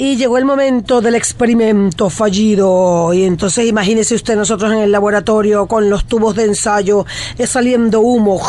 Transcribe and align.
Y 0.00 0.16
llegó 0.16 0.38
el 0.38 0.46
momento 0.46 1.02
del 1.02 1.14
experimento 1.14 2.08
fallido. 2.08 3.12
Y 3.12 3.24
entonces 3.24 3.66
imagínese 3.66 4.14
usted 4.14 4.34
nosotros 4.34 4.72
en 4.72 4.78
el 4.78 4.90
laboratorio 4.90 5.66
con 5.66 5.90
los 5.90 6.06
tubos 6.06 6.34
de 6.36 6.44
ensayo 6.44 7.04
eh, 7.36 7.46
saliendo 7.46 8.00
humo. 8.00 8.40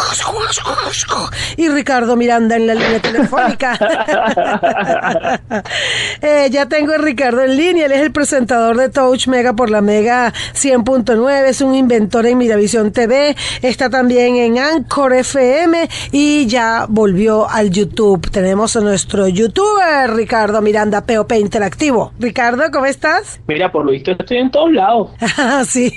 Y 1.57 1.67
Ricardo 1.67 2.15
Miranda 2.15 2.55
en 2.55 2.67
la 2.67 2.73
línea 2.73 3.01
telefónica. 3.01 3.77
Eh, 6.21 6.49
ya 6.51 6.67
tengo 6.67 6.93
a 6.93 6.97
Ricardo 6.97 7.41
en 7.41 7.57
línea. 7.57 7.85
Él 7.87 7.91
es 7.93 8.01
el 8.01 8.11
presentador 8.11 8.77
de 8.77 8.89
Touch 8.89 9.27
Mega 9.27 9.53
por 9.53 9.69
la 9.69 9.81
Mega 9.81 10.31
100.9. 10.53 11.45
Es 11.45 11.61
un 11.61 11.73
inventor 11.73 12.25
en 12.27 12.37
Miravisión 12.37 12.91
TV. 12.91 13.35
Está 13.61 13.89
también 13.89 14.35
en 14.35 14.59
Anchor 14.59 15.13
FM 15.13 15.89
y 16.11 16.45
ya 16.45 16.85
volvió 16.87 17.49
al 17.49 17.71
YouTube. 17.71 18.29
Tenemos 18.29 18.75
a 18.75 18.81
nuestro 18.81 19.27
youtuber 19.27 20.13
Ricardo 20.13 20.61
Miranda 20.61 21.01
POP 21.01 21.40
Interactivo. 21.41 22.13
Ricardo, 22.19 22.63
¿cómo 22.71 22.85
estás? 22.85 23.41
Mira, 23.47 23.71
por 23.71 23.83
lo 23.83 23.91
visto 23.91 24.11
estoy 24.11 24.37
en 24.37 24.51
todos 24.51 24.71
lados. 24.71 25.09
sí, 25.67 25.93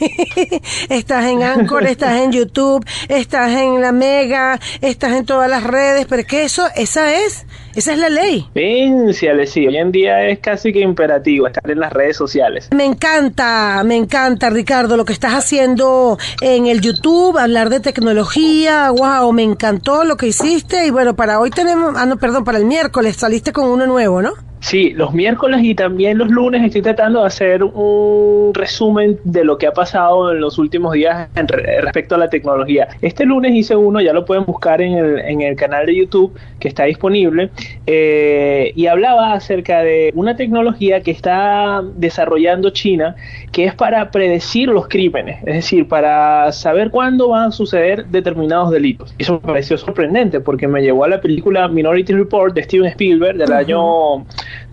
estás 0.88 1.26
en 1.26 1.42
Anchor, 1.42 1.84
estás 1.84 2.20
en 2.20 2.32
YouTube, 2.32 2.84
estás 3.08 3.50
en 3.52 3.80
la 3.80 3.92
Mega, 3.92 4.58
estás 4.80 5.12
en 5.12 5.26
todas 5.26 5.48
las 5.48 5.62
redes, 5.62 6.06
pero 6.08 6.22
es 6.22 6.26
que 6.26 6.42
eso, 6.44 6.66
esa 6.74 7.14
es, 7.14 7.46
esa 7.74 7.92
es 7.92 7.98
la 7.98 8.08
ley. 8.08 8.48
Pénciale, 8.52 9.46
sí, 9.46 9.66
hoy 9.66 9.76
en 9.76 9.92
día 9.92 10.26
es 10.26 10.38
casi 10.38 10.72
que 10.72 10.80
imperativo 10.80 11.46
estar 11.46 11.70
en 11.70 11.80
las 11.80 11.92
redes 11.92 12.16
sociales. 12.16 12.68
Me 12.74 12.84
encanta, 12.84 13.82
me 13.84 13.96
encanta, 13.96 14.50
Ricardo, 14.50 14.96
lo 14.96 15.04
que 15.04 15.12
estás 15.12 15.34
haciendo 15.34 16.18
en 16.40 16.66
el 16.66 16.80
YouTube, 16.80 17.38
hablar 17.38 17.68
de 17.68 17.80
tecnología, 17.80 18.90
wow, 18.90 19.32
me 19.32 19.42
encantó 19.42 20.04
lo 20.04 20.16
que 20.16 20.28
hiciste 20.28 20.86
y 20.86 20.90
bueno, 20.90 21.14
para 21.14 21.38
hoy 21.38 21.50
tenemos, 21.50 21.94
ah, 21.96 22.06
no, 22.06 22.16
perdón, 22.16 22.44
para 22.44 22.58
el 22.58 22.64
miércoles 22.64 23.16
saliste 23.16 23.52
con 23.52 23.68
uno 23.68 23.86
nuevo, 23.86 24.22
¿no? 24.22 24.32
Sí, 24.64 24.94
los 24.94 25.12
miércoles 25.12 25.60
y 25.62 25.74
también 25.74 26.16
los 26.16 26.30
lunes 26.30 26.64
estoy 26.64 26.80
tratando 26.80 27.20
de 27.20 27.26
hacer 27.26 27.62
un 27.62 28.50
resumen 28.54 29.18
de 29.22 29.44
lo 29.44 29.58
que 29.58 29.66
ha 29.66 29.72
pasado 29.72 30.32
en 30.32 30.40
los 30.40 30.56
últimos 30.56 30.94
días 30.94 31.28
en 31.36 31.46
respecto 31.48 32.14
a 32.14 32.18
la 32.18 32.30
tecnología. 32.30 32.88
Este 33.02 33.26
lunes 33.26 33.52
hice 33.52 33.76
uno, 33.76 34.00
ya 34.00 34.14
lo 34.14 34.24
pueden 34.24 34.46
buscar 34.46 34.80
en 34.80 34.94
el, 34.94 35.18
en 35.18 35.42
el 35.42 35.54
canal 35.56 35.84
de 35.84 35.94
YouTube 35.94 36.32
que 36.60 36.68
está 36.68 36.84
disponible, 36.84 37.50
eh, 37.86 38.72
y 38.74 38.86
hablaba 38.86 39.34
acerca 39.34 39.82
de 39.82 40.10
una 40.14 40.34
tecnología 40.34 41.02
que 41.02 41.10
está 41.10 41.82
desarrollando 41.96 42.70
China, 42.70 43.16
que 43.52 43.66
es 43.66 43.74
para 43.74 44.10
predecir 44.10 44.70
los 44.70 44.88
crímenes, 44.88 45.40
es 45.44 45.56
decir, 45.56 45.88
para 45.88 46.50
saber 46.52 46.88
cuándo 46.88 47.28
van 47.28 47.48
a 47.48 47.52
suceder 47.52 48.06
determinados 48.06 48.70
delitos. 48.70 49.14
Eso 49.18 49.34
me 49.34 49.40
pareció 49.40 49.76
sorprendente 49.76 50.40
porque 50.40 50.66
me 50.66 50.80
llevó 50.80 51.04
a 51.04 51.08
la 51.08 51.20
película 51.20 51.68
Minority 51.68 52.14
Report 52.14 52.54
de 52.54 52.62
Steven 52.62 52.86
Spielberg 52.86 53.36
del 53.36 53.52
año 53.52 54.24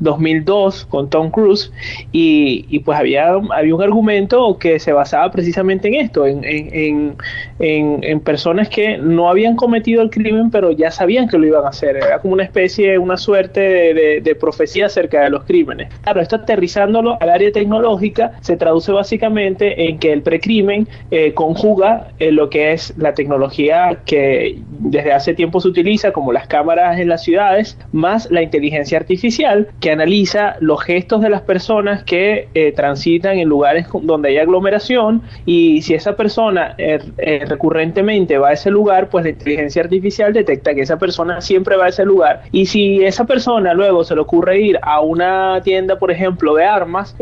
2002 0.02 0.86
con 0.86 1.10
Tom 1.10 1.32
Cruise 1.32 1.72
y, 2.12 2.80
pues 2.80 3.00
había, 3.00 3.30
había 3.30 3.76
un 3.76 3.82
argumento 3.82 4.58
que 4.58 4.80
se 4.80 4.92
basaba 4.92 5.32
precisamente 5.32 5.88
en 5.88 5.94
esto, 5.96 6.26
en, 6.26 6.44
en, 6.44 7.16
en, 7.60 8.20
personas 8.20 8.70
que 8.70 8.98
no 8.98 9.30
habían 9.30 9.56
cometido 9.56 10.02
el 10.02 10.10
crimen 10.10 10.52
pero 10.52 10.72
ya 10.72 10.92
sabían 10.92 11.28
que 11.28 11.38
lo 11.38 11.48
iban 11.48 11.66
a 11.66 11.70
hacer, 11.70 11.96
era 11.96 12.20
como 12.20 12.34
una 12.34 12.44
especie, 12.44 12.98
una 12.98 13.18
suerte 13.18 13.62
de, 13.62 14.36
profecía 14.42 14.88
acerca 14.88 15.22
de 15.22 15.30
los 15.30 15.44
crímenes. 15.44 15.94
Claro, 16.02 16.22
esto 16.22 16.38
aterrizándolo 16.38 17.18
al 17.22 17.30
área 17.30 17.52
tecnológica 17.52 18.32
se 18.42 18.58
traduce 18.58 18.92
básicamente 18.92 19.90
en 19.90 20.00
que 20.00 20.12
el 20.14 20.24
precrimen 20.24 20.88
eh, 21.12 21.34
conjuga 21.34 22.08
eh, 22.18 22.32
lo 22.32 22.50
que 22.50 22.72
es 22.72 22.94
la 22.98 23.14
tecnología 23.14 24.00
que 24.06 24.60
desde 24.80 25.12
hace 25.12 25.34
tiempo 25.34 25.60
se 25.60 25.68
utiliza 25.68 26.12
como 26.12 26.32
las 26.32 26.48
cámaras 26.48 27.00
en 27.00 27.10
las 27.10 27.24
ciudades, 27.24 27.78
más 27.92 28.32
la 28.32 28.42
inteligencia 28.42 28.98
artificial 28.98 29.68
que 29.80 29.91
analiza 29.92 30.56
los 30.60 30.82
gestos 30.84 31.22
de 31.22 31.30
las 31.30 31.42
personas 31.42 32.04
que 32.04 32.48
eh, 32.54 32.72
transitan 32.72 33.38
en 33.38 33.48
lugares 33.48 33.88
donde 34.02 34.30
hay 34.30 34.38
aglomeración 34.38 35.22
y 35.46 35.82
si 35.82 35.94
esa 35.94 36.16
persona 36.16 36.76
eh, 36.78 37.00
eh, 37.18 37.46
recurrentemente 37.48 38.38
va 38.38 38.50
a 38.50 38.54
ese 38.54 38.70
lugar, 38.70 39.10
pues 39.10 39.24
la 39.24 39.32
inteligencia 39.32 39.82
artificial 39.82 40.34
detecta 40.34 40.74
que 40.74 40.82
esa 40.82 40.98
persona 40.98 41.42
siempre 41.42 41.76
va 41.76 41.86
a 41.86 41.90
ese 41.90 42.06
lugar. 42.06 42.44
Y 42.52 42.66
si 42.66 43.04
esa 43.04 43.26
persona 43.26 43.74
luego 43.74 44.04
se 44.04 44.16
le 44.16 44.22
ocurre 44.22 44.60
ir 44.62 44.80
a 44.82 45.02
una 45.02 45.62
tienda, 45.64 45.98
por 45.98 46.12
ejemplo, 46.12 46.56
de 46.56 46.66
armas, 46.66 47.16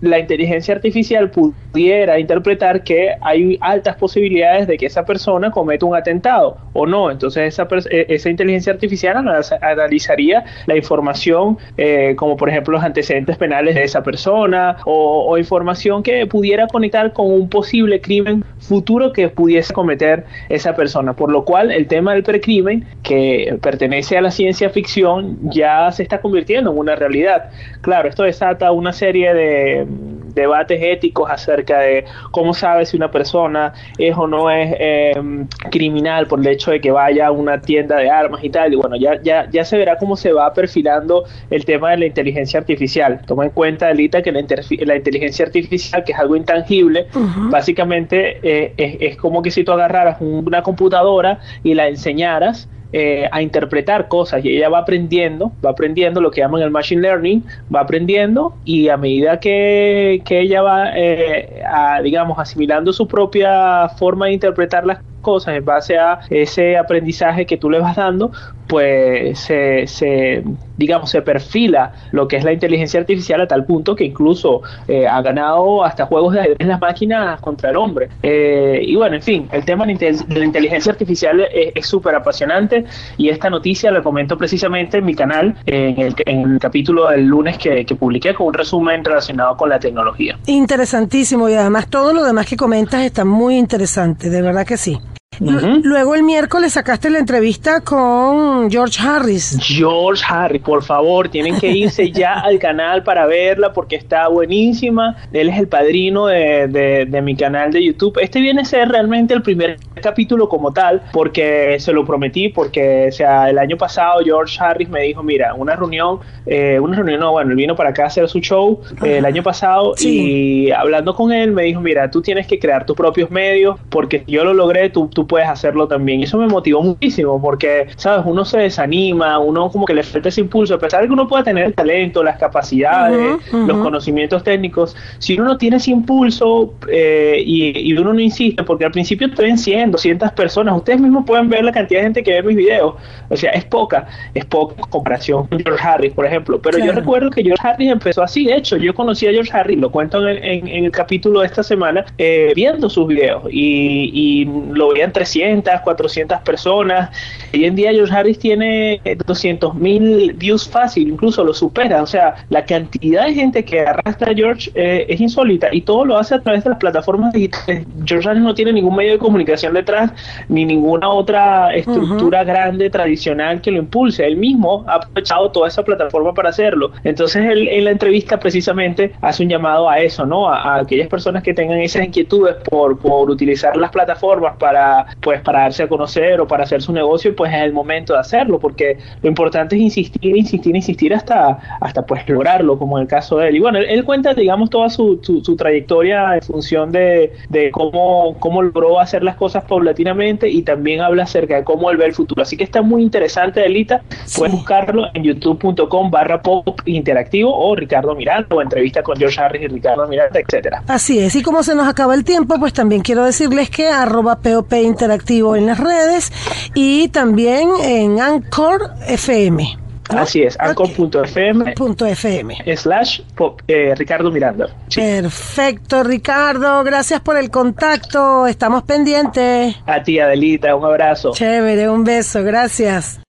la 0.00 0.18
inteligencia 0.18 0.74
artificial 0.74 1.30
pudiera 1.30 2.18
interpretar 2.18 2.82
que 2.82 3.14
hay 3.20 3.58
altas 3.60 3.96
posibilidades 3.96 4.66
de 4.66 4.76
que 4.76 4.86
esa 4.86 5.04
persona 5.04 5.50
cometa 5.50 5.86
un 5.86 5.96
atentado 5.96 6.56
o 6.72 6.86
no, 6.86 7.10
entonces 7.10 7.48
esa, 7.48 7.68
esa 7.90 8.30
inteligencia 8.30 8.72
artificial 8.72 9.16
analizaría 9.60 10.44
la 10.66 10.76
información 10.76 11.58
eh, 11.76 12.05
como 12.14 12.36
por 12.36 12.48
ejemplo 12.48 12.72
los 12.72 12.84
antecedentes 12.84 13.36
penales 13.36 13.74
de 13.74 13.82
esa 13.82 14.02
persona 14.02 14.76
o, 14.84 15.36
información 15.38 16.02
que 16.02 16.26
pudiera 16.26 16.66
conectar 16.66 17.12
con 17.12 17.30
un 17.30 17.48
posible 17.48 18.00
crimen 18.00 18.44
futuro 18.58 19.12
que 19.12 19.28
pudiese 19.28 19.72
cometer 19.72 20.24
esa 20.48 20.74
persona. 20.74 21.14
Por 21.14 21.30
lo 21.32 21.44
cual 21.44 21.70
el 21.70 21.86
tema 21.86 22.14
del 22.14 22.22
precrimen, 22.22 22.86
que 23.02 23.58
pertenece 23.60 24.16
a 24.16 24.20
la 24.20 24.30
ciencia 24.30 24.70
ficción, 24.70 25.38
ya 25.42 25.90
se 25.92 26.02
está 26.02 26.20
convirtiendo 26.20 26.70
en 26.72 26.78
una 26.78 26.94
realidad. 26.94 27.50
Claro, 27.80 28.08
esto 28.08 28.22
desata 28.22 28.72
una 28.72 28.92
serie 28.92 29.34
de 29.34 29.86
debates 30.36 30.80
éticos 30.80 31.28
acerca 31.28 31.80
de 31.80 32.04
cómo 32.30 32.54
sabe 32.54 32.86
si 32.86 32.96
una 32.96 33.10
persona 33.10 33.72
es 33.98 34.16
o 34.16 34.28
no 34.28 34.50
es 34.50 34.76
em, 34.78 35.48
criminal 35.70 36.26
por 36.26 36.38
el 36.38 36.46
hecho 36.46 36.70
de 36.70 36.80
que 36.80 36.90
vaya 36.90 37.26
a 37.28 37.30
una 37.32 37.60
tienda 37.60 37.96
de 37.96 38.10
armas 38.10 38.44
y 38.44 38.50
tal. 38.50 38.72
Y 38.72 38.76
bueno, 38.76 38.96
ya, 38.96 39.20
ya, 39.22 39.48
ya 39.50 39.64
se 39.64 39.78
verá 39.78 39.96
cómo 39.96 40.14
se 40.16 40.32
va 40.32 40.52
perfilando 40.52 41.24
el 41.50 41.64
tema 41.64 41.90
de 41.90 41.96
la 41.96 42.06
inteligencia 42.06 42.60
artificial. 42.60 43.22
Toma 43.26 43.44
en 43.46 43.50
cuenta, 43.50 43.90
Elita, 43.90 44.22
que 44.22 44.30
la, 44.30 44.42
la 44.42 44.96
inteligencia 44.96 45.46
artificial, 45.46 46.04
que 46.04 46.12
es 46.12 46.18
algo 46.18 46.36
intangible, 46.36 47.06
básicamente 47.50 48.38
eh, 48.42 48.74
es, 48.76 48.96
es, 49.00 49.16
como 49.16 49.40
que 49.40 49.50
si 49.50 49.64
tú 49.64 49.72
agarraras 49.72 50.18
una 50.20 50.62
computadora 50.62 51.40
y 51.64 51.74
la 51.74 51.88
enseñaras 51.88 52.68
eh, 52.92 53.28
a 53.32 53.42
interpretar 53.42 54.08
cosas 54.08 54.44
y 54.44 54.56
ella 54.56 54.68
va 54.68 54.78
aprendiendo, 54.78 55.52
va 55.64 55.70
aprendiendo 55.70 56.20
lo 56.20 56.30
que 56.30 56.40
llaman 56.40 56.62
el 56.62 56.70
machine 56.70 57.02
learning, 57.02 57.44
va 57.74 57.80
aprendiendo 57.80 58.54
y 58.64 58.88
a 58.88 58.96
medida 58.96 59.40
que, 59.40 60.22
ella 60.28 60.62
va, 60.62 60.96
eh, 60.96 61.62
digamos, 62.02 62.38
asimilando 62.38 62.92
su 62.92 63.08
propia 63.08 63.88
forma 63.90 64.26
de 64.26 64.32
interpretar 64.32 64.86
las 64.86 64.98
cosas 65.20 65.56
en 65.56 65.64
base 65.64 65.98
a 65.98 66.20
ese 66.30 66.76
aprendizaje 66.76 67.46
que 67.46 67.56
tú 67.56 67.68
le 67.68 67.80
vas 67.80 67.96
dando, 67.96 68.30
pues 68.66 69.38
se, 69.38 70.42
digamos, 70.76 71.10
se 71.10 71.22
perfila 71.22 71.92
lo 72.12 72.26
que 72.28 72.36
es 72.36 72.44
la 72.44 72.52
inteligencia 72.52 73.00
artificial 73.00 73.40
a 73.40 73.46
tal 73.46 73.64
punto 73.64 73.94
que 73.94 74.04
incluso 74.04 74.62
eh, 74.88 75.06
ha 75.06 75.22
ganado 75.22 75.84
hasta 75.84 76.06
juegos 76.06 76.34
de 76.34 76.40
ajedrez 76.40 76.68
las 76.68 76.80
máquinas 76.80 77.40
contra 77.40 77.70
el 77.70 77.76
hombre. 77.76 78.08
Eh, 78.22 78.80
y 78.82 78.96
bueno, 78.96 79.16
en 79.16 79.22
fin, 79.22 79.48
el 79.52 79.64
tema 79.64 79.86
de 79.86 80.16
la 80.28 80.44
inteligencia 80.44 80.92
artificial 80.92 81.46
es 81.52 81.86
súper 81.86 82.14
apasionante 82.14 82.84
y 83.16 83.28
esta 83.28 83.50
noticia 83.50 83.90
la 83.90 84.02
comento 84.02 84.36
precisamente 84.36 84.98
en 84.98 85.04
mi 85.04 85.14
canal, 85.14 85.56
en 85.66 85.98
el, 86.00 86.14
en 86.26 86.52
el 86.52 86.58
capítulo 86.58 87.08
del 87.08 87.26
lunes 87.26 87.58
que, 87.58 87.84
que 87.84 87.94
publiqué 87.94 88.34
con 88.34 88.48
un 88.48 88.54
resumen 88.54 89.04
relacionado 89.04 89.56
con 89.56 89.68
la 89.68 89.78
tecnología. 89.78 90.38
Interesantísimo 90.46 91.48
y 91.48 91.54
además 91.54 91.88
todo 91.88 92.12
lo 92.12 92.24
demás 92.24 92.46
que 92.46 92.56
comentas 92.56 93.02
está 93.02 93.24
muy 93.24 93.56
interesante, 93.56 94.30
de 94.30 94.42
verdad 94.42 94.66
que 94.66 94.76
sí. 94.76 94.98
Luego 95.40 96.14
el 96.14 96.22
miércoles 96.22 96.72
sacaste 96.72 97.10
la 97.10 97.18
entrevista 97.18 97.80
con 97.80 98.70
George 98.70 98.98
Harris. 99.00 99.58
George 99.60 100.22
Harris, 100.26 100.62
por 100.62 100.82
favor, 100.82 101.28
tienen 101.28 101.58
que 101.58 101.68
irse 101.68 102.10
ya 102.10 102.34
al 102.44 102.58
canal 102.58 103.02
para 103.02 103.26
verla 103.26 103.72
porque 103.72 103.96
está 103.96 104.28
buenísima. 104.28 105.16
Él 105.32 105.48
es 105.48 105.58
el 105.58 105.68
padrino 105.68 106.26
de, 106.26 107.06
de, 107.08 107.22
mi 107.22 107.36
canal 107.36 107.72
de 107.72 107.84
YouTube. 107.84 108.18
Este 108.20 108.40
viene 108.40 108.62
a 108.62 108.64
ser 108.64 108.88
realmente 108.88 109.34
el 109.34 109.42
primer 109.42 109.78
capítulo 110.02 110.48
como 110.48 110.72
tal 110.72 111.02
porque 111.12 111.76
se 111.80 111.92
lo 111.92 112.04
prometí 112.04 112.50
porque 112.50 113.08
o 113.08 113.12
sea, 113.12 113.48
el 113.48 113.58
año 113.58 113.76
pasado 113.76 114.20
George 114.24 114.56
Harris 114.60 114.88
me 114.88 115.02
dijo, 115.02 115.22
mira, 115.22 115.54
una 115.54 115.74
reunión, 115.74 116.20
eh, 116.44 116.78
una 116.80 116.96
reunión, 116.96 117.20
no, 117.20 117.32
bueno, 117.32 117.50
él 117.50 117.56
vino 117.56 117.74
para 117.74 117.90
acá 117.90 118.04
a 118.04 118.06
hacer 118.06 118.28
su 118.28 118.40
show 118.40 118.80
eh, 119.02 119.18
el 119.18 119.24
año 119.24 119.42
pasado 119.42 119.94
y 119.98 120.70
hablando 120.70 121.14
con 121.14 121.32
él 121.32 121.52
me 121.52 121.64
dijo, 121.64 121.80
mira, 121.80 122.10
tú 122.10 122.22
tienes 122.22 122.46
que 122.46 122.58
crear 122.58 122.86
tus 122.86 122.96
propios 122.96 123.30
medios 123.30 123.78
porque 123.88 124.24
yo 124.26 124.44
lo 124.44 124.54
logré, 124.54 124.90
tú, 124.90 125.08
tú 125.08 125.25
puedes 125.26 125.48
hacerlo 125.48 125.88
también. 125.88 126.20
Y 126.20 126.24
eso 126.24 126.38
me 126.38 126.46
motivó 126.46 126.82
muchísimo 126.82 127.40
porque, 127.40 127.88
¿sabes? 127.96 128.24
Uno 128.26 128.44
se 128.44 128.58
desanima, 128.58 129.38
uno 129.38 129.70
como 129.70 129.86
que 129.86 129.94
le 129.94 130.02
falta 130.02 130.28
ese 130.28 130.40
impulso, 130.40 130.74
a 130.74 130.78
pesar 130.78 131.02
de 131.02 131.08
que 131.08 131.12
uno 131.12 131.28
pueda 131.28 131.42
tener 131.44 131.64
el 131.64 131.74
talento, 131.74 132.22
las 132.22 132.38
capacidades, 132.38 133.38
los 133.52 133.78
conocimientos 133.78 134.42
técnicos, 134.42 134.96
si 135.18 135.34
uno 135.34 135.44
no 135.44 135.58
tiene 135.58 135.76
ese 135.76 135.90
impulso 135.90 136.74
eh, 136.88 137.42
y, 137.44 137.92
uno 137.96 138.12
no 138.12 138.20
insiste, 138.20 138.62
porque 138.62 138.84
al 138.84 138.92
principio 138.92 139.26
estoy 139.26 139.56
100, 139.56 139.92
200 139.92 140.32
personas, 140.32 140.76
ustedes 140.76 141.00
mismos 141.00 141.24
pueden 141.24 141.48
ver 141.48 141.64
la 141.64 141.72
cantidad 141.72 142.00
de 142.00 142.04
gente 142.04 142.22
que 142.22 142.32
ve 142.32 142.42
mis 142.42 142.56
videos, 142.56 142.94
o 143.28 143.36
sea, 143.36 143.50
es 143.52 143.64
poca, 143.64 144.06
es 144.34 144.44
poca 144.44 144.74
en 144.78 144.90
comparación 144.90 145.46
con 145.46 145.60
George 145.60 145.86
Harris, 145.86 146.12
por 146.12 146.26
ejemplo, 146.26 146.60
pero 146.60 146.78
yo 146.78 146.92
recuerdo 146.92 147.30
que 147.30 147.42
George 147.42 147.66
Harris 147.66 147.90
empezó 147.90 148.22
así, 148.22 148.44
de 148.44 148.56
hecho, 148.56 148.76
yo 148.76 148.94
conocí 148.94 149.26
a 149.26 149.32
George 149.32 149.50
Harris, 149.52 149.78
lo 149.78 149.90
cuento 149.90 150.20
en 150.28 150.36
el, 150.36 150.68
en, 150.68 150.84
el 150.84 150.90
capítulo 150.90 151.40
de 151.40 151.46
esta 151.46 151.62
semana, 151.62 152.04
eh, 152.18 152.52
viendo 152.54 152.90
sus 152.90 153.06
videos 153.06 153.44
y, 153.50 154.10
y 154.12 154.44
lo 154.74 154.92
veía 154.92 155.04
en 155.04 155.12
300, 155.16 155.80
400 155.80 156.40
personas. 156.42 157.08
Hoy 157.54 157.64
en 157.64 157.74
día 157.74 157.90
George 157.90 158.14
Harris 158.14 158.38
tiene 158.38 159.00
200 159.26 159.74
mil 159.74 160.34
views 160.34 160.68
fácil, 160.68 161.08
incluso 161.08 161.42
lo 161.42 161.54
supera. 161.54 162.02
O 162.02 162.06
sea, 162.06 162.34
la 162.50 162.66
cantidad 162.66 163.24
de 163.24 163.32
gente 163.32 163.64
que 163.64 163.80
arrastra 163.80 164.32
a 164.32 164.34
George 164.34 164.70
eh, 164.74 165.06
es 165.08 165.18
insólita 165.18 165.68
y 165.72 165.80
todo 165.80 166.04
lo 166.04 166.18
hace 166.18 166.34
a 166.34 166.40
través 166.40 166.64
de 166.64 166.70
las 166.70 166.78
plataformas 166.78 167.32
digitales. 167.32 167.86
George 168.04 168.28
Harris 168.28 168.42
no 168.42 168.54
tiene 168.54 168.74
ningún 168.74 168.94
medio 168.94 169.12
de 169.12 169.18
comunicación 169.18 169.72
detrás 169.72 170.12
ni 170.50 170.66
ninguna 170.66 171.08
otra 171.08 171.74
estructura 171.74 172.44
grande 172.44 172.90
tradicional 172.90 173.62
que 173.62 173.70
lo 173.70 173.78
impulse. 173.78 174.26
Él 174.26 174.36
mismo 174.36 174.84
ha 174.86 174.96
aprovechado 174.96 175.50
toda 175.50 175.68
esa 175.68 175.82
plataforma 175.82 176.34
para 176.34 176.50
hacerlo. 176.50 176.92
Entonces 177.04 177.42
él 177.42 177.68
en 177.68 177.84
la 177.84 177.90
entrevista 177.90 178.38
precisamente 178.38 179.12
hace 179.22 179.44
un 179.44 179.48
llamado 179.48 179.88
a 179.88 179.98
eso, 179.98 180.26
¿no? 180.26 180.46
A, 180.46 180.76
aquellas 180.76 181.08
personas 181.08 181.42
que 181.42 181.54
tengan 181.54 181.78
esas 181.78 182.04
inquietudes 182.04 182.56
por, 182.68 182.98
por 182.98 183.30
utilizar 183.30 183.78
las 183.78 183.90
plataformas 183.90 184.56
para, 184.58 185.05
pues, 185.20 185.40
para 185.40 185.60
darse 185.60 185.82
a 185.82 185.88
conocer 185.88 186.40
o 186.40 186.46
para 186.46 186.64
hacer 186.64 186.82
su 186.82 186.92
negocio, 186.92 187.34
pues 187.34 187.52
es 187.52 187.60
el 187.60 187.72
momento 187.72 188.12
de 188.12 188.20
hacerlo, 188.20 188.58
porque 188.58 188.98
lo 189.22 189.28
importante 189.28 189.76
es 189.76 189.82
insistir, 189.82 190.36
insistir, 190.36 190.74
insistir 190.74 191.14
hasta, 191.14 191.58
hasta 191.80 192.04
pues 192.04 192.28
lograrlo, 192.28 192.78
como 192.78 192.98
en 192.98 193.02
el 193.02 193.08
caso 193.08 193.38
de 193.38 193.48
él. 193.48 193.56
Y 193.56 193.60
bueno, 193.60 193.78
él, 193.78 194.04
cuenta, 194.04 194.34
digamos, 194.34 194.70
toda 194.70 194.88
su, 194.90 195.20
su, 195.22 195.56
trayectoria 195.56 196.34
en 196.34 196.42
función 196.42 196.92
de, 196.92 197.32
de 197.48 197.70
cómo, 197.70 198.36
cómo 198.38 198.62
logró 198.62 199.00
hacer 199.00 199.22
las 199.22 199.36
cosas 199.36 199.64
paulatinamente 199.64 200.48
y 200.48 200.62
también 200.62 201.00
habla 201.00 201.24
acerca 201.24 201.56
de 201.56 201.64
cómo 201.64 201.90
él 201.90 201.96
ve 201.96 202.06
el 202.06 202.14
futuro. 202.14 202.42
Así 202.42 202.56
que 202.56 202.64
está 202.64 202.82
muy 202.82 203.02
interesante, 203.02 203.60
Delita. 203.60 204.02
Puedes 204.36 204.54
buscarlo 204.54 205.06
en 205.14 205.22
youtube.com 205.22 206.10
barra 206.10 206.42
pop 206.42 206.80
interactivo 206.84 207.56
o 207.56 207.74
Ricardo 207.74 208.14
Miranda 208.14 208.54
o 208.54 208.62
entrevista 208.62 209.02
con 209.02 209.16
George 209.16 209.40
Harris 209.40 209.62
y 209.62 209.68
Ricardo 209.68 210.06
Miranda, 210.06 210.40
etcétera. 210.40 210.82
Así 210.86 211.18
es. 211.18 211.34
Y 211.36 211.42
como 211.42 211.62
se 211.62 211.74
nos 211.74 211.88
acaba 211.88 212.14
el 212.14 212.24
tiempo, 212.24 212.58
pues 212.58 212.72
también 212.72 213.02
quiero 213.02 213.24
decirles 213.24 213.70
que 213.70 213.88
arroba 213.88 214.36
POP 214.36 214.72
interactivo 214.96 215.56
en 215.56 215.66
las 215.66 215.78
redes 215.78 216.32
y 216.74 217.08
también 217.08 217.68
en 217.82 218.18
Anchor 218.18 218.92
FM. 219.06 219.76
Así 220.08 220.42
es, 220.42 220.56
anchor.fm 220.58 221.74
.fm. 221.74 222.76
slash 222.76 223.20
eh, 223.66 223.94
Ricardo 223.96 224.30
Miranda. 224.30 224.68
Perfecto, 224.94 226.02
Ricardo. 226.02 226.84
Gracias 226.84 227.20
por 227.20 227.36
el 227.36 227.50
contacto. 227.50 228.46
Estamos 228.46 228.84
pendientes. 228.84 229.76
A 229.84 230.02
ti, 230.02 230.18
Adelita. 230.18 230.74
Un 230.76 230.84
abrazo. 230.84 231.32
Chévere, 231.32 231.90
un 231.90 232.04
beso. 232.04 232.42
Gracias. 232.44 233.20